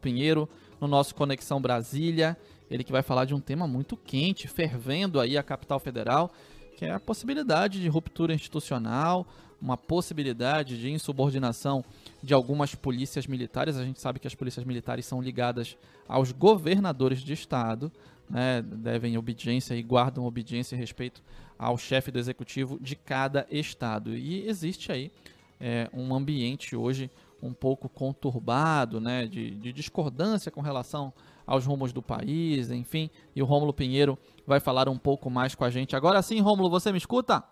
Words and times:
Pinheiro 0.00 0.48
no 0.80 0.88
nosso 0.88 1.14
Conexão 1.14 1.60
Brasília. 1.60 2.36
Ele 2.70 2.82
que 2.84 2.92
vai 2.92 3.02
falar 3.02 3.24
de 3.24 3.34
um 3.34 3.40
tema 3.40 3.66
muito 3.66 3.96
quente, 3.96 4.48
fervendo 4.48 5.20
aí 5.20 5.36
a 5.36 5.42
capital 5.42 5.78
federal, 5.78 6.32
que 6.76 6.84
é 6.84 6.92
a 6.92 7.00
possibilidade 7.00 7.80
de 7.80 7.88
ruptura 7.88 8.32
institucional, 8.32 9.26
uma 9.60 9.76
possibilidade 9.76 10.80
de 10.80 10.90
insubordinação 10.90 11.84
de 12.22 12.32
algumas 12.32 12.74
polícias 12.74 13.26
militares. 13.26 13.76
A 13.76 13.84
gente 13.84 14.00
sabe 14.00 14.18
que 14.18 14.26
as 14.26 14.34
polícias 14.34 14.64
militares 14.64 15.04
são 15.04 15.20
ligadas 15.20 15.76
aos 16.08 16.32
governadores 16.32 17.20
de 17.20 17.32
estado, 17.32 17.92
né, 18.28 18.62
devem 18.62 19.18
obediência 19.18 19.74
e 19.74 19.82
guardam 19.82 20.24
obediência 20.24 20.76
e 20.76 20.78
respeito 20.78 21.22
ao 21.58 21.76
chefe 21.76 22.10
do 22.10 22.18
executivo 22.18 22.78
de 22.80 22.96
cada 22.96 23.46
estado. 23.50 24.16
E 24.16 24.48
existe 24.48 24.90
aí 24.90 25.12
é, 25.60 25.90
um 25.92 26.14
ambiente 26.14 26.74
hoje 26.74 27.10
um 27.42 27.54
pouco 27.54 27.88
conturbado, 27.88 29.00
né, 29.00 29.26
de, 29.26 29.50
de, 29.52 29.72
discordância 29.72 30.50
com 30.50 30.60
relação 30.60 31.12
aos 31.46 31.66
rumos 31.66 31.92
do 31.92 32.02
país, 32.02 32.70
enfim. 32.70 33.10
E 33.34 33.42
o 33.42 33.46
Rômulo 33.46 33.72
Pinheiro 33.72 34.18
vai 34.46 34.60
falar 34.60 34.88
um 34.88 34.98
pouco 34.98 35.30
mais 35.30 35.54
com 35.54 35.64
a 35.64 35.70
gente. 35.70 35.96
Agora 35.96 36.22
sim, 36.22 36.40
Rômulo, 36.40 36.70
você 36.70 36.92
me 36.92 36.98
escuta? 36.98 37.42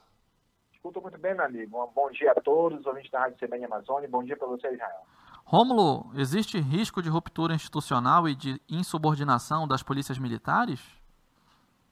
Escuto 0.72 1.00
muito 1.00 1.18
bem, 1.18 1.34
meu 1.34 1.44
amigo. 1.44 1.82
Um 1.82 1.92
bom 1.92 2.10
dia 2.10 2.32
a 2.32 2.40
todos, 2.40 2.86
ouvintes 2.86 3.10
da 3.10 3.20
Rádio 3.20 3.38
CBN 3.38 3.64
Amazônia. 3.64 4.08
Bom 4.08 4.22
dia 4.22 4.36
para 4.36 4.46
você, 4.46 4.72
Israel. 4.72 5.02
Rômulo, 5.44 6.10
existe 6.14 6.60
risco 6.60 7.02
de 7.02 7.08
ruptura 7.08 7.54
institucional 7.54 8.28
e 8.28 8.34
de 8.34 8.60
insubordinação 8.68 9.66
das 9.66 9.82
polícias 9.82 10.18
militares? 10.18 10.80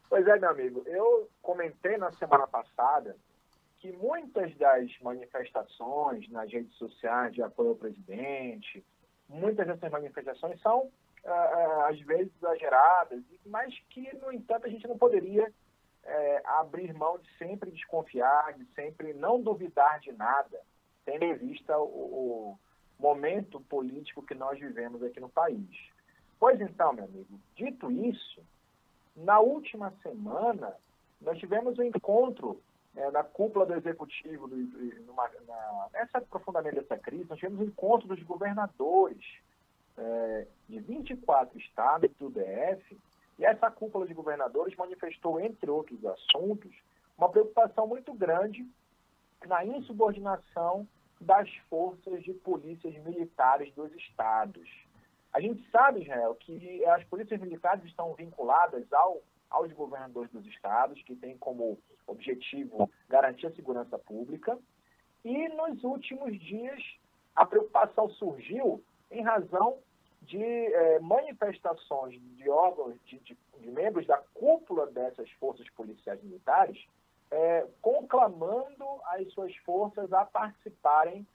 Pois 0.09 0.27
é, 0.27 0.39
meu 0.39 0.51
amigo. 0.51 0.83
Eu 0.87 1.29
comentei 1.43 1.97
na 1.97 2.13
semana 2.13 2.47
passada 2.47 3.17
que 3.79 3.93
muitas 3.93 4.55
das 4.57 4.91
manifestações 5.01 6.29
nas 6.31 6.51
redes 6.51 6.75
sociais 6.75 7.35
de 7.35 7.43
apoio 7.43 7.71
ao 7.71 7.77
presidente, 7.77 8.85
muitas 9.29 9.67
dessas 9.67 9.91
manifestações 9.91 10.61
são, 10.61 10.81
uh, 10.81 11.81
às 11.89 12.01
vezes, 12.01 12.33
exageradas, 12.37 13.23
mas 13.45 13.79
que, 13.91 14.15
no 14.17 14.33
entanto, 14.33 14.67
a 14.67 14.71
gente 14.71 14.87
não 14.89 14.97
poderia 14.97 15.49
uh, 15.49 16.49
abrir 16.61 16.93
mão 16.95 17.19
de 17.19 17.29
sempre 17.37 17.71
desconfiar, 17.71 18.55
de 18.55 18.65
sempre 18.75 19.13
não 19.13 19.41
duvidar 19.41 20.01
de 20.01 20.13
nada, 20.13 20.61
tendo 21.05 21.25
em 21.25 21.35
vista 21.35 21.77
o, 21.79 22.57
o 22.57 22.59
momento 22.99 23.61
político 23.61 24.23
que 24.23 24.35
nós 24.35 24.59
vivemos 24.59 25.03
aqui 25.03 25.21
no 25.21 25.29
país. 25.29 25.69
Pois 26.39 26.61
então, 26.61 26.93
meu 26.93 27.05
amigo, 27.05 27.39
dito 27.55 27.91
isso, 27.91 28.43
na 29.15 29.41
última 29.41 29.91
semana 30.03 30.75
nós 31.21 31.39
tivemos 31.39 31.79
um 31.79 31.83
encontro 31.83 32.61
é, 32.97 33.11
na 33.11 33.23
cúpula 33.23 33.67
do 33.67 33.75
executivo, 33.75 34.49
do, 34.49 34.57
numa, 35.07 35.29
na, 35.47 35.89
nessa 35.93 36.19
aprofundamento 36.19 36.77
dessa 36.77 36.97
crise, 36.97 37.29
nós 37.29 37.39
tivemos 37.39 37.61
um 37.61 37.69
encontro 37.69 38.09
dos 38.09 38.23
governadores 38.23 39.25
é, 39.99 40.47
de 40.69 40.81
24 40.81 41.59
estados 41.59 42.11
do 42.19 42.31
DF, 42.31 42.99
e 43.39 43.45
essa 43.45 43.71
cúpula 43.71 44.07
de 44.07 44.15
governadores 44.15 44.75
manifestou, 44.77 45.39
entre 45.39 45.71
outros 45.71 46.05
assuntos, 46.07 46.75
uma 47.19 47.29
preocupação 47.29 47.87
muito 47.87 48.15
grande 48.15 48.67
na 49.47 49.65
insubordinação 49.65 50.89
das 51.21 51.51
forças 51.69 52.23
de 52.23 52.33
polícias 52.33 52.95
militares 53.05 53.73
dos 53.75 53.93
estados. 53.95 54.69
A 55.33 55.41
gente 55.41 55.69
sabe, 55.71 56.03
Israel, 56.03 56.35
que 56.35 56.85
as 56.87 57.05
polícias 57.05 57.41
militares 57.41 57.85
estão 57.85 58.15
vinculadas 58.15 58.91
ao, 58.93 59.23
aos 59.51 59.73
governadores 59.73 60.31
dos 60.31 60.47
estados, 60.47 61.03
que 61.03 61.15
têm 61.17 61.37
como 61.39 61.79
objetivo 62.07 62.91
garantir 63.09 63.47
a 63.47 63.55
segurança 63.55 63.99
pública. 63.99 64.59
E 65.25 65.49
nos 65.49 65.83
últimos 65.83 66.39
dias, 66.39 66.83
a 67.35 67.45
preocupação 67.45 68.09
surgiu 68.11 68.83
em 69.11 69.23
razão 69.23 69.79
de 70.23 70.43
é, 70.43 70.99
manifestações 71.01 72.21
de 72.37 72.49
órgãos, 72.49 72.97
de, 73.05 73.19
de, 73.21 73.39
de, 73.61 73.71
membros 73.71 74.07
da 74.07 74.19
cúpula 74.35 74.87
dessas 74.87 75.31
forças 75.33 75.69
policiais 75.71 76.23
militares, 76.23 76.85
é, 77.31 77.67
conclamando 77.81 78.85
as 79.05 79.33
suas 79.33 79.55
forças 79.59 80.13
a 80.13 80.25
participarem 80.25 81.27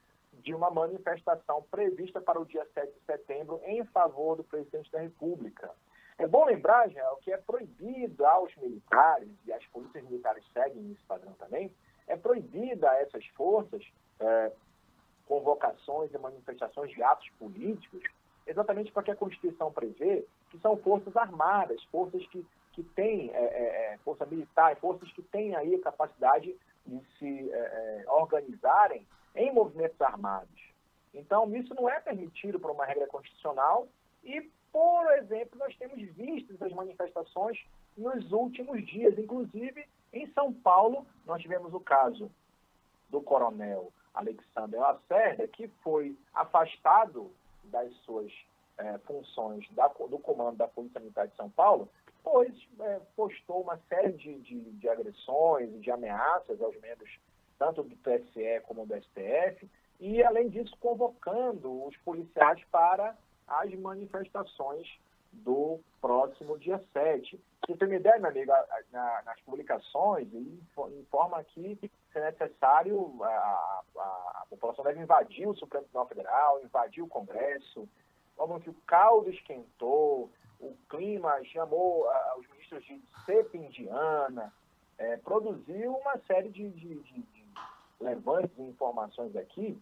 de 0.42 0.54
uma 0.54 0.70
manifestação 0.70 1.62
prevista 1.70 2.20
para 2.20 2.40
o 2.40 2.44
dia 2.44 2.66
7 2.74 2.92
de 2.92 3.04
setembro 3.04 3.60
em 3.64 3.84
favor 3.86 4.36
do 4.36 4.44
presidente 4.44 4.90
da 4.90 5.00
República. 5.00 5.70
É 6.22 6.26
bom 6.26 6.44
lembrar, 6.44 6.88
Israel, 6.88 7.18
que 7.22 7.32
é 7.32 7.36
proibido 7.36 8.24
aos 8.24 8.54
militares, 8.56 9.28
e 9.44 9.52
as 9.52 9.64
polícias 9.66 10.04
militares 10.04 10.44
seguem 10.52 10.92
esse 10.92 11.02
padrão 11.02 11.32
também, 11.34 11.74
é 12.06 12.16
proibida 12.16 12.90
a 12.90 13.00
essas 13.00 13.26
forças 13.28 13.84
é, 14.20 14.52
convocações 15.26 16.12
e 16.14 16.18
manifestações 16.18 16.92
de 16.92 17.02
atos 17.02 17.28
políticos, 17.38 18.02
exatamente 18.46 18.92
porque 18.92 19.10
a 19.10 19.16
Constituição 19.16 19.72
prevê 19.72 20.24
que 20.50 20.58
são 20.60 20.76
forças 20.76 21.16
armadas, 21.16 21.82
forças 21.84 22.24
que 22.28 22.46
que 22.72 22.82
tem 22.82 23.30
é, 23.32 23.44
é, 23.44 23.92
é, 23.92 23.98
força 23.98 24.24
militar, 24.24 24.76
forças 24.76 25.10
que 25.12 25.22
têm 25.22 25.54
aí 25.54 25.74
a 25.74 25.82
capacidade 25.82 26.56
de 26.86 27.00
se 27.18 27.50
é, 27.50 27.54
é, 27.54 28.04
organizarem 28.10 29.06
em 29.34 29.52
movimentos 29.52 30.00
armados. 30.00 30.60
Então, 31.14 31.54
isso 31.54 31.74
não 31.74 31.88
é 31.88 32.00
permitido 32.00 32.58
por 32.58 32.70
uma 32.70 32.86
regra 32.86 33.06
constitucional 33.06 33.86
e, 34.24 34.50
por 34.72 35.12
exemplo, 35.18 35.58
nós 35.58 35.76
temos 35.76 36.00
visto 36.14 36.54
essas 36.54 36.72
manifestações 36.72 37.58
nos 37.96 38.32
últimos 38.32 38.84
dias. 38.86 39.18
Inclusive, 39.18 39.86
em 40.12 40.26
São 40.32 40.52
Paulo, 40.52 41.06
nós 41.26 41.42
tivemos 41.42 41.74
o 41.74 41.80
caso 41.80 42.30
do 43.10 43.20
coronel 43.20 43.92
Alexander 44.14 44.80
Lacerda, 44.80 45.46
que 45.48 45.68
foi 45.82 46.16
afastado 46.34 47.30
das 47.64 47.92
suas 47.98 48.32
é, 48.78 48.98
funções 48.98 49.68
da, 49.72 49.88
do 49.88 50.18
comando 50.18 50.56
da 50.56 50.66
Polícia 50.66 51.00
Militar 51.00 51.28
de 51.28 51.36
São 51.36 51.50
Paulo 51.50 51.88
pois 52.22 52.52
é, 52.80 53.00
postou 53.16 53.62
uma 53.62 53.78
série 53.88 54.12
de, 54.12 54.38
de, 54.40 54.60
de 54.60 54.88
agressões 54.88 55.74
e 55.74 55.78
de 55.78 55.90
ameaças 55.90 56.60
aos 56.60 56.78
membros 56.80 57.10
tanto 57.58 57.82
do 57.82 57.96
TSE 57.96 58.60
como 58.66 58.86
do 58.86 58.94
STF, 58.96 59.68
e, 60.00 60.20
além 60.24 60.48
disso, 60.48 60.76
convocando 60.80 61.86
os 61.86 61.96
policiais 61.98 62.60
para 62.72 63.16
as 63.46 63.72
manifestações 63.74 64.88
do 65.32 65.80
próximo 66.00 66.58
dia 66.58 66.82
7. 66.92 67.40
Você 67.66 67.76
tem 67.76 67.88
uma 67.88 67.96
ideia, 67.96 68.18
meu 68.18 68.30
amigo, 68.30 68.52
na, 68.92 69.22
nas 69.24 69.40
publicações, 69.40 70.28
informa 70.98 71.42
que, 71.44 71.78
se 72.12 72.20
necessário, 72.20 73.16
a, 73.22 73.28
a, 73.96 74.42
a, 74.42 74.46
população 74.50 74.84
deve 74.84 75.00
invadir 75.00 75.48
o 75.48 75.54
Supremo 75.54 75.84
Tribunal 75.84 76.08
Federal, 76.08 76.62
invadir 76.62 77.02
o 77.02 77.08
Congresso, 77.08 77.88
como 78.36 78.60
que 78.60 78.70
o 78.70 78.76
caldo 78.86 79.30
esquentou, 79.30 80.30
o 80.60 80.76
clima 80.88 81.42
chamou 81.44 82.04
uh, 82.04 82.40
os 82.40 82.48
ministros 82.48 82.84
de 82.84 83.00
cepa 83.24 83.56
indiana, 83.56 84.52
é, 84.98 85.16
produziu 85.18 85.94
uma 85.96 86.18
série 86.26 86.48
de, 86.50 86.68
de, 86.70 86.94
de, 86.94 87.22
de 87.22 87.46
levantes 88.00 88.58
informações 88.58 89.34
aqui 89.36 89.80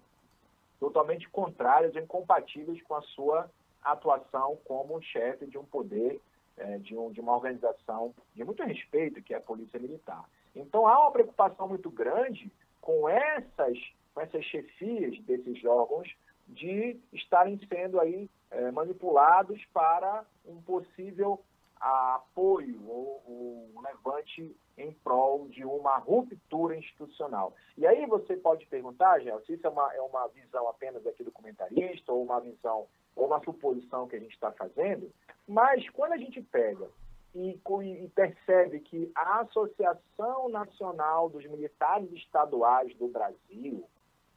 totalmente 0.81 1.29
contrárias 1.29 1.95
incompatíveis 1.95 2.83
com 2.83 2.95
a 2.95 3.03
sua 3.03 3.49
atuação 3.83 4.59
como 4.65 5.01
chefe 5.03 5.47
de 5.47 5.59
um 5.59 5.65
poder, 5.65 6.21
é, 6.57 6.79
de, 6.79 6.97
um, 6.97 7.13
de 7.13 7.21
uma 7.21 7.35
organização 7.35 8.15
de 8.35 8.43
muito 8.43 8.63
respeito, 8.63 9.23
que 9.23 9.35
é 9.35 9.37
a 9.37 9.41
Polícia 9.41 9.79
Militar. 9.79 10.25
Então 10.57 10.87
há 10.87 10.99
uma 11.01 11.13
preocupação 11.13 11.69
muito 11.69 11.91
grande 11.91 12.51
com 12.81 13.09
essas, 13.09 13.79
com 14.15 14.21
essas 14.21 14.45
chefias 14.47 15.19
desses 15.21 15.65
órgãos 15.65 16.09
de 16.49 16.99
estarem 17.13 17.61
sendo 17.69 18.01
aí 18.01 18.29
é, 18.51 18.71
manipulados 18.71 19.65
para 19.73 20.25
um 20.45 20.61
possível 20.63 21.41
apoio 21.81 22.81
ou, 22.87 23.23
ou 23.27 23.83
levante 23.83 24.55
em 24.77 24.93
prol 24.93 25.49
de 25.49 25.65
uma 25.65 25.97
ruptura 25.99 26.77
institucional. 26.77 27.55
E 27.77 27.87
aí 27.87 28.07
você 28.07 28.37
pode 28.37 28.67
perguntar, 28.67 29.21
Gel, 29.21 29.41
se 29.45 29.55
isso 29.55 29.67
é 29.67 29.71
uma, 29.71 29.95
é 29.95 30.01
uma 30.01 30.27
visão 30.29 30.69
apenas 30.69 31.07
aqui 31.07 31.25
do 31.25 31.33
comentarista, 31.33 32.13
ou 32.13 32.23
uma 32.23 32.41
visão, 32.41 32.87
ou 33.17 33.27
uma 33.27 33.43
suposição 33.43 34.07
que 34.07 34.17
a 34.17 34.21
gente 34.21 34.35
está 34.35 34.53
fazendo, 34.53 35.11
mas 35.49 35.89
quando 35.91 36.13
a 36.13 36.19
gente 36.19 36.41
pega 36.43 36.89
e, 37.35 37.61
e, 38.05 38.09
percebe 38.09 38.81
que 38.81 39.11
a 39.15 39.41
Associação 39.41 40.49
Nacional 40.49 41.29
dos 41.29 41.47
Militares 41.47 42.11
Estaduais 42.13 42.95
do 42.97 43.09
Brasil 43.09 43.89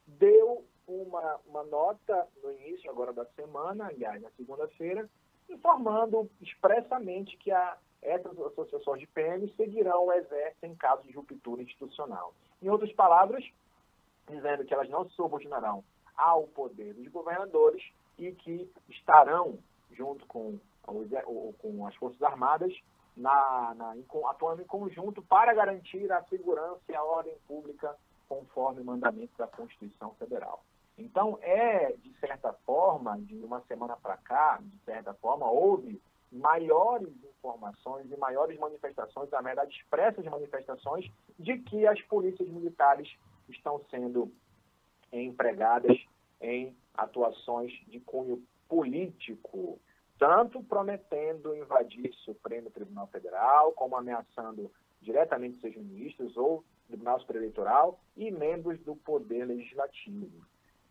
deu 0.06 0.64
uma, 0.86 1.40
uma 1.46 1.64
nota 1.64 2.28
no 2.42 2.52
início 2.52 2.90
agora 2.90 3.12
da 3.12 3.24
semana, 3.26 3.86
aliás, 3.86 4.20
na 4.22 4.30
segunda-feira, 4.32 5.08
informando 5.48 6.30
expressamente 6.40 7.36
que 7.36 7.50
a, 7.50 7.76
essas 8.02 8.38
associações 8.38 9.00
de 9.00 9.06
PM 9.06 9.52
seguirão 9.56 10.06
o 10.06 10.12
Exército 10.12 10.66
em 10.66 10.74
caso 10.74 11.02
de 11.02 11.12
ruptura 11.12 11.62
institucional. 11.62 12.34
Em 12.62 12.68
outras 12.68 12.92
palavras, 12.92 13.44
dizendo 14.28 14.64
que 14.64 14.74
elas 14.74 14.88
não 14.88 15.08
se 15.08 15.14
subordinarão 15.14 15.84
ao 16.16 16.46
poder 16.48 16.94
dos 16.94 17.08
governadores 17.08 17.82
e 18.18 18.32
que 18.32 18.70
estarão, 18.88 19.58
junto 19.92 20.24
com, 20.26 20.58
com 21.58 21.86
as 21.86 21.94
Forças 21.96 22.22
Armadas, 22.22 22.72
na, 23.16 23.74
na, 23.74 23.94
atuando 24.28 24.62
em 24.62 24.66
conjunto 24.66 25.22
para 25.22 25.54
garantir 25.54 26.10
a 26.10 26.22
segurança 26.24 26.80
e 26.88 26.94
a 26.94 27.02
ordem 27.02 27.34
pública 27.46 27.96
conforme 28.28 28.80
o 28.80 28.84
mandamento 28.84 29.32
da 29.38 29.46
Constituição 29.46 30.14
Federal. 30.14 30.62
Então, 30.96 31.38
é, 31.42 31.92
de 31.92 32.12
certa 32.20 32.52
forma, 32.64 33.18
de 33.20 33.36
uma 33.44 33.60
semana 33.62 33.96
para 33.96 34.16
cá, 34.16 34.58
de 34.62 34.78
certa 34.84 35.12
forma, 35.14 35.50
houve 35.50 36.00
maiores 36.30 37.12
informações 37.24 38.10
e 38.10 38.16
maiores 38.16 38.58
manifestações, 38.58 39.30
na 39.30 39.40
verdade, 39.40 39.76
expressas 39.76 40.24
manifestações, 40.24 41.10
de 41.38 41.58
que 41.58 41.86
as 41.86 42.00
polícias 42.02 42.48
militares 42.48 43.08
estão 43.48 43.80
sendo 43.90 44.32
empregadas 45.12 45.96
em 46.40 46.76
atuações 46.94 47.72
de 47.88 48.00
cunho 48.00 48.42
político, 48.68 49.78
tanto 50.18 50.62
prometendo 50.62 51.56
invadir 51.56 52.12
Supremo 52.24 52.70
Tribunal 52.70 53.06
Federal, 53.08 53.72
como 53.72 53.96
ameaçando 53.96 54.70
diretamente 55.00 55.60
seus 55.60 55.76
ministros 55.76 56.36
ou 56.36 56.64
Tribunal 56.86 57.20
Superior 57.20 57.42
Eleitoral 57.42 58.00
e 58.16 58.30
membros 58.30 58.80
do 58.80 58.96
Poder 58.96 59.44
Legislativo. 59.44 60.44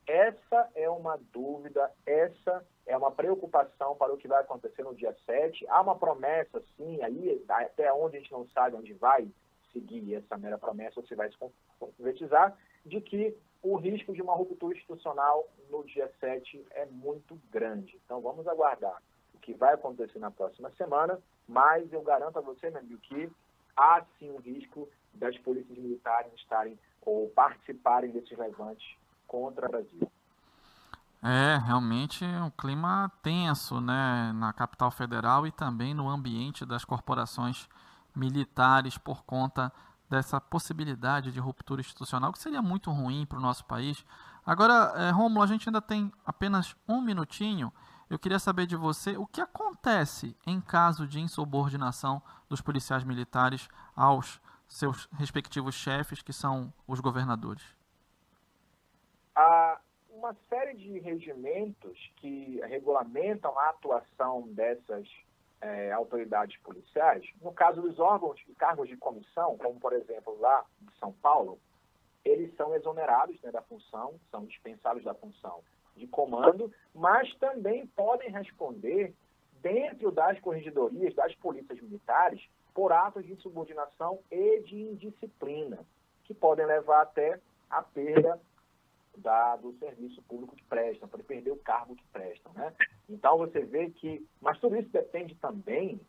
Essa 0.05 0.69
é 0.75 0.89
uma 0.89 1.17
dúvida, 1.31 1.91
essa 2.05 2.65
é 2.85 2.97
uma 2.97 3.11
preocupação 3.11 3.95
para 3.95 4.13
o 4.13 4.17
que 4.17 4.27
vai 4.27 4.41
acontecer 4.41 4.83
no 4.83 4.93
dia 4.93 5.15
7. 5.25 5.65
Há 5.69 5.81
uma 5.81 5.95
promessa, 5.95 6.61
sim, 6.75 7.01
aí 7.01 7.43
até 7.47 7.91
onde 7.93 8.17
a 8.17 8.19
gente 8.19 8.31
não 8.31 8.45
sabe 8.49 8.75
onde 8.75 8.93
vai 8.93 9.27
seguir 9.71 10.15
essa 10.15 10.37
mera 10.37 10.57
promessa, 10.57 11.01
se 11.03 11.15
vai 11.15 11.31
se 11.31 11.37
concretizar, 11.79 12.57
de 12.85 12.99
que 12.99 13.35
o 13.61 13.77
risco 13.77 14.13
de 14.13 14.21
uma 14.21 14.35
ruptura 14.35 14.75
institucional 14.75 15.47
no 15.69 15.83
dia 15.85 16.11
7 16.19 16.65
é 16.71 16.85
muito 16.85 17.39
grande. 17.49 17.99
Então 18.05 18.19
vamos 18.19 18.45
aguardar 18.45 19.01
o 19.33 19.39
que 19.39 19.53
vai 19.53 19.73
acontecer 19.73 20.19
na 20.19 20.29
próxima 20.29 20.69
semana, 20.71 21.19
mas 21.47 21.91
eu 21.93 22.01
garanto 22.01 22.37
a 22.37 22.41
você, 22.41 22.69
meu 22.69 22.79
amigo, 22.79 22.99
que 22.99 23.31
há 23.75 24.05
sim 24.19 24.29
um 24.31 24.37
risco 24.37 24.89
das 25.13 25.37
polícias 25.39 25.77
militares 25.77 26.33
estarem 26.33 26.77
ou 27.01 27.29
participarem 27.29 28.11
desses 28.11 28.37
levantes 28.37 28.97
contra 29.33 29.65
o 29.65 29.71
Brasil. 29.71 30.11
É, 31.23 31.57
realmente 31.65 32.23
um 32.23 32.51
clima 32.51 33.11
tenso 33.23 33.81
né, 33.81 34.31
na 34.35 34.53
capital 34.53 34.91
federal 34.91 35.47
e 35.47 35.51
também 35.51 35.93
no 35.93 36.07
ambiente 36.07 36.65
das 36.65 36.85
corporações 36.85 37.67
militares 38.15 38.95
por 38.95 39.23
conta 39.23 39.73
dessa 40.07 40.39
possibilidade 40.39 41.31
de 41.31 41.39
ruptura 41.39 41.81
institucional, 41.81 42.31
que 42.31 42.37
seria 42.37 42.61
muito 42.61 42.91
ruim 42.91 43.25
para 43.25 43.39
o 43.39 43.41
nosso 43.41 43.65
país. 43.65 44.05
Agora, 44.45 44.93
é, 44.97 45.09
Rômulo, 45.09 45.41
a 45.41 45.47
gente 45.47 45.67
ainda 45.67 45.81
tem 45.81 46.11
apenas 46.23 46.75
um 46.87 47.01
minutinho. 47.01 47.73
Eu 48.09 48.19
queria 48.19 48.37
saber 48.37 48.67
de 48.67 48.75
você 48.75 49.17
o 49.17 49.25
que 49.25 49.41
acontece 49.41 50.37
em 50.45 50.61
caso 50.61 51.07
de 51.07 51.19
insubordinação 51.19 52.21
dos 52.47 52.61
policiais 52.61 53.03
militares 53.03 53.67
aos 53.95 54.39
seus 54.67 55.07
respectivos 55.13 55.73
chefes, 55.73 56.21
que 56.21 56.33
são 56.33 56.71
os 56.85 56.99
governadores. 56.99 57.63
Uma 60.23 60.37
série 60.47 60.73
de 60.77 60.99
regimentos 60.99 61.99
que 62.15 62.57
regulamentam 62.63 63.59
a 63.59 63.71
atuação 63.71 64.43
dessas 64.53 65.05
é, 65.59 65.91
autoridades 65.91 66.57
policiais. 66.61 67.29
No 67.41 67.51
caso 67.51 67.81
dos 67.81 67.99
órgãos 67.99 68.39
e 68.47 68.55
cargos 68.55 68.87
de 68.87 68.95
comissão, 68.95 69.57
como 69.57 69.77
por 69.81 69.91
exemplo 69.91 70.39
lá 70.39 70.63
em 70.81 70.97
São 70.97 71.11
Paulo, 71.11 71.59
eles 72.23 72.55
são 72.55 72.73
exonerados 72.73 73.35
né, 73.41 73.51
da 73.51 73.61
função, 73.63 74.13
são 74.31 74.45
dispensados 74.45 75.03
da 75.03 75.13
função 75.13 75.59
de 75.97 76.07
comando, 76.07 76.71
mas 76.95 77.35
também 77.35 77.85
podem 77.87 78.31
responder 78.31 79.13
dentro 79.61 80.09
das 80.09 80.39
corregedorias, 80.39 81.13
das 81.13 81.35
polícias 81.35 81.81
militares, 81.81 82.41
por 82.73 82.93
atos 82.93 83.25
de 83.25 83.33
insubordinação 83.33 84.19
e 84.31 84.61
de 84.61 84.83
indisciplina, 84.83 85.79
que 86.23 86.33
podem 86.33 86.65
levar 86.65 87.01
até 87.01 87.41
a 87.69 87.83
perda 87.83 88.39
da, 89.17 89.55
do 89.55 89.73
serviço 89.73 90.21
público 90.23 90.55
que 90.55 90.63
prestam, 90.63 91.07
para 91.07 91.23
perder 91.23 91.51
o 91.51 91.57
cargo 91.57 91.95
que 91.95 92.05
prestam. 92.07 92.51
Né? 92.53 92.73
Então 93.09 93.37
você 93.37 93.61
vê 93.61 93.89
que, 93.89 94.25
mas 94.41 94.59
tudo 94.59 94.77
isso 94.77 94.89
depende 94.89 95.35
também 95.35 95.99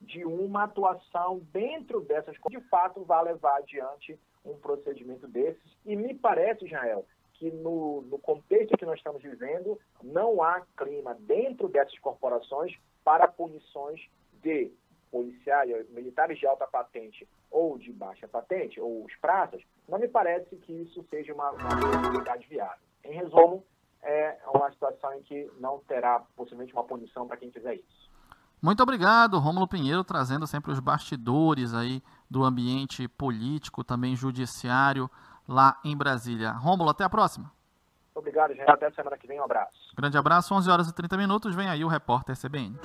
de 0.00 0.24
uma 0.24 0.64
atuação 0.64 1.40
dentro 1.52 2.00
dessas 2.00 2.36
de 2.48 2.60
fato 2.68 3.04
vai 3.04 3.24
levar 3.24 3.58
adiante 3.58 4.18
um 4.44 4.56
procedimento 4.56 5.28
desses. 5.28 5.78
E 5.84 5.94
me 5.94 6.14
parece, 6.14 6.64
Israel, 6.64 7.04
que 7.34 7.50
no, 7.50 8.02
no 8.02 8.18
contexto 8.18 8.76
que 8.76 8.86
nós 8.86 8.98
estamos 8.98 9.22
vivendo, 9.22 9.78
não 10.02 10.42
há 10.42 10.62
clima 10.76 11.14
dentro 11.14 11.68
dessas 11.68 11.98
corporações 11.98 12.74
para 13.04 13.28
punições 13.28 14.00
de 14.42 14.72
policiais, 15.10 15.88
militares 15.90 16.38
de 16.38 16.46
alta 16.46 16.66
patente 16.66 17.28
ou 17.50 17.78
de 17.78 17.92
baixa 17.92 18.28
patente, 18.28 18.80
ou 18.80 19.04
os 19.04 19.14
praças, 19.16 19.62
não 19.88 19.98
me 19.98 20.08
parece 20.08 20.56
que 20.56 20.72
isso 20.72 21.04
seja 21.10 21.34
uma, 21.34 21.52
possibilidade 21.52 22.46
viável. 22.46 22.82
Em 23.04 23.12
resumo, 23.12 23.64
é 24.02 24.38
uma 24.54 24.70
situação 24.70 25.12
em 25.14 25.22
que 25.22 25.50
não 25.58 25.80
terá 25.80 26.22
possivelmente 26.36 26.72
uma 26.72 26.84
punição 26.84 27.26
para 27.26 27.36
quem 27.36 27.50
fizer 27.50 27.74
isso. 27.74 28.10
Muito 28.62 28.82
obrigado, 28.82 29.38
Rômulo 29.38 29.66
Pinheiro, 29.66 30.04
trazendo 30.04 30.46
sempre 30.46 30.70
os 30.70 30.80
bastidores 30.80 31.74
aí 31.74 32.02
do 32.30 32.44
ambiente 32.44 33.08
político, 33.08 33.82
também 33.82 34.14
judiciário 34.14 35.10
lá 35.48 35.80
em 35.84 35.96
Brasília. 35.96 36.52
Rômulo, 36.52 36.90
até 36.90 37.02
a 37.02 37.10
próxima. 37.10 37.50
Obrigado, 38.14 38.54
gente. 38.54 38.70
Até 38.70 38.90
semana 38.90 39.16
que 39.16 39.26
vem. 39.26 39.40
Um 39.40 39.44
abraço. 39.44 39.72
Grande 39.96 40.18
abraço. 40.18 40.54
11 40.54 40.70
horas 40.70 40.88
e 40.88 40.94
30 40.94 41.16
minutos. 41.16 41.54
Vem 41.54 41.68
aí 41.68 41.84
o 41.84 41.88
repórter 41.88 42.36
CBN. 42.36 42.76